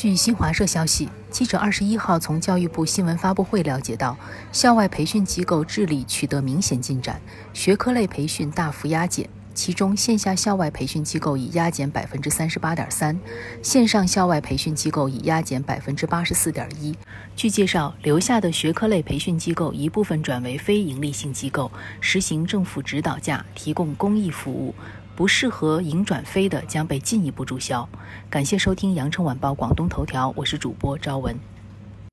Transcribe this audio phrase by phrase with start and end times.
[0.00, 4.16] 据新华社消息，记者二十一号从教育部新闻发布会了解到，
[4.52, 7.20] 校外培训机构治理取得明显进展，
[7.52, 9.28] 学科类培训大幅压减。
[9.58, 13.18] 其中，线下校外培训机构已压减百分之三十八点三，
[13.60, 16.96] 线上校外培训机构已压减百分之八十四点一。
[17.34, 24.72] 据介绍，留下的学科类培训机构一部分转为非营利性机构，实行政府指导价，提供公益服务。
[25.16, 27.88] 不适合营转非的将被进一步注销。
[28.30, 31.36] 感谢收听羊城晚报广东头条，我是主播朝文。